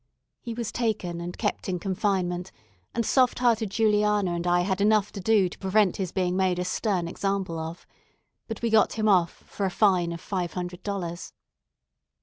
He 0.39 0.55
was 0.55 0.71
taken 0.71 1.21
and 1.21 1.37
kept 1.37 1.69
in 1.69 1.77
confinement; 1.77 2.51
and 2.95 3.05
soft 3.05 3.37
hearted 3.37 3.69
Juliana 3.69 4.33
and 4.33 4.47
I 4.47 4.61
had 4.61 4.81
enough 4.81 5.11
to 5.11 5.19
do 5.21 5.47
to 5.47 5.59
prevent 5.59 5.97
his 5.97 6.11
being 6.11 6.35
made 6.35 6.57
a 6.57 6.65
stern 6.65 7.07
example 7.07 7.59
of. 7.59 7.85
But 8.47 8.63
we 8.63 8.71
got 8.71 8.93
him 8.93 9.07
off 9.07 9.31
for 9.45 9.63
a 9.63 9.69
fine 9.69 10.11
of 10.11 10.19
five 10.19 10.53
hundred 10.53 10.81
dollars. 10.81 11.33